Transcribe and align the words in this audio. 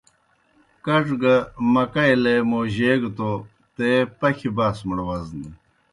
کڇ 0.85 1.05
گہ 1.21 1.35
مکئی 1.73 2.13
لے 2.23 2.35
موجیگہ 2.51 3.09
توْ 3.17 3.31
تے 3.75 3.89
پکھیْ 4.19 4.49
باسمَڑ 4.57 4.97
وزنَن۔ 5.07 5.53